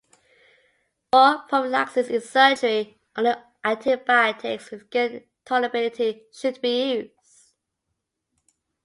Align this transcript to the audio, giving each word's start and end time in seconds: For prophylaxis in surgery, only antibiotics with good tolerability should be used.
For 1.11 1.43
prophylaxis 1.47 2.07
in 2.07 2.21
surgery, 2.21 2.99
only 3.15 3.35
antibiotics 3.63 4.71
with 4.71 4.89
good 4.89 5.27
tolerability 5.45 6.21
should 6.35 6.59
be 6.59 6.91
used. 6.95 7.53